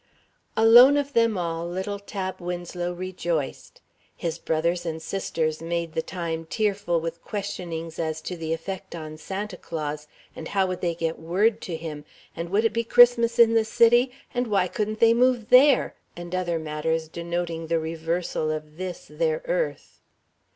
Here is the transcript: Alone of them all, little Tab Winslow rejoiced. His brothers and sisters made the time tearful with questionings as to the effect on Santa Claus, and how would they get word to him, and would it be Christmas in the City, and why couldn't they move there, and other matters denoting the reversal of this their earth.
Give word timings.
Alone 0.57 0.97
of 0.97 1.13
them 1.13 1.37
all, 1.37 1.69
little 1.69 1.99
Tab 1.99 2.41
Winslow 2.41 2.91
rejoiced. 2.91 3.81
His 4.15 4.39
brothers 4.39 4.83
and 4.83 4.99
sisters 4.99 5.61
made 5.61 5.93
the 5.93 6.01
time 6.01 6.47
tearful 6.47 6.99
with 6.99 7.23
questionings 7.23 7.99
as 7.99 8.19
to 8.21 8.35
the 8.35 8.51
effect 8.51 8.95
on 8.95 9.15
Santa 9.19 9.57
Claus, 9.57 10.07
and 10.35 10.47
how 10.47 10.65
would 10.65 10.81
they 10.81 10.95
get 10.95 11.19
word 11.19 11.61
to 11.61 11.75
him, 11.75 12.03
and 12.35 12.49
would 12.49 12.65
it 12.65 12.73
be 12.73 12.83
Christmas 12.83 13.37
in 13.37 13.53
the 13.53 13.63
City, 13.63 14.11
and 14.33 14.47
why 14.47 14.67
couldn't 14.67 14.99
they 15.01 15.13
move 15.13 15.49
there, 15.51 15.93
and 16.17 16.33
other 16.33 16.57
matters 16.57 17.07
denoting 17.07 17.67
the 17.67 17.77
reversal 17.79 18.49
of 18.49 18.77
this 18.77 19.05
their 19.07 19.43
earth. 19.45 20.01